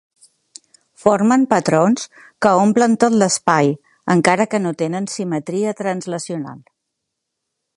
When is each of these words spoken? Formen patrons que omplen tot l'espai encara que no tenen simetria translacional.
Formen 1.01 1.43
patrons 1.51 2.07
que 2.45 2.53
omplen 2.61 2.95
tot 3.03 3.17
l'espai 3.23 3.69
encara 4.15 4.49
que 4.55 4.61
no 4.65 4.73
tenen 4.81 5.11
simetria 5.17 5.75
translacional. 5.83 6.57